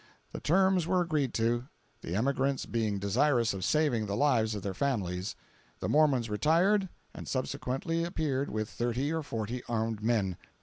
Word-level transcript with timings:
The 0.31 0.39
terms 0.39 0.87
were 0.87 0.99
agreed 1.01 1.31
to, 1.35 1.67
the 2.01 2.15
emigrants 2.15 2.65
being 2.65 2.97
desirous 2.97 3.53
of 3.53 3.63
saving 3.63 4.07
the 4.07 4.15
lives 4.17 4.55
of 4.55 4.63
their 4.63 4.73
families. 4.73 5.35
The 5.79 5.87
Mormons 5.89 6.27
retired, 6.27 6.89
and 7.13 7.27
subsequently 7.27 8.03
appeared 8.03 8.49
with 8.49 8.67
thirty 8.67 9.13
or 9.13 9.21
forty 9.21 9.61
armed 9.69 10.01
men. 10.01 10.37